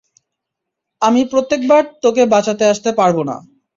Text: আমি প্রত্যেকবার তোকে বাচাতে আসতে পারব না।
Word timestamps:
আমি 1.01 1.21
প্রত্যেকবার 1.31 1.83
তোকে 2.03 2.23
বাচাতে 2.25 2.63
আসতে 2.65 2.89
পারব 2.99 3.17
না। 3.23 3.35